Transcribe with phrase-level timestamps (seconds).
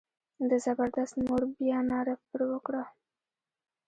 [0.49, 2.83] د زبردست مور بیا ناره پر وکړه.